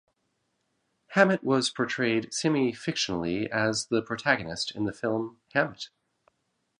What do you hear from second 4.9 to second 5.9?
film "Hammett".